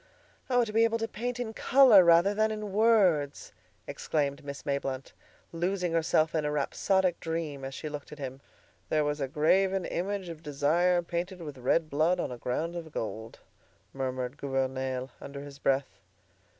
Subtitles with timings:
[0.49, 0.65] "Oh!
[0.65, 3.53] to be able to paint in color rather than in words!"
[3.85, 5.13] exclaimed Miss Mayblunt,
[5.51, 8.41] losing herself in a rhapsodic dream as she looked at him.
[8.89, 12.91] "'There was a graven image of Desire Painted with red blood on a ground of
[12.91, 13.41] gold.'"
[13.93, 15.99] murmured Gouvernail, under his breath.